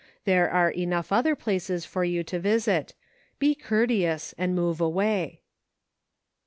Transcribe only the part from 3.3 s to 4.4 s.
be courteous,